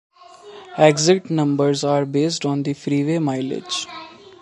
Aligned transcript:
Exit 0.79 1.29
numbers 1.29 1.83
are 1.83 2.07
based 2.07 2.43
on 2.43 2.63
the 2.63 2.73
freeway 2.73 3.19
mileage. 3.19 3.85